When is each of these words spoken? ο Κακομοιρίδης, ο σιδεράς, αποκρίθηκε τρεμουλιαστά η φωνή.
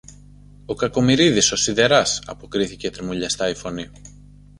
ο 0.65 0.73
Κακομοιρίδης, 0.75 1.51
ο 1.51 1.55
σιδεράς, 1.55 2.21
αποκρίθηκε 2.25 2.89
τρεμουλιαστά 2.89 3.49
η 3.49 3.55
φωνή. 3.55 3.89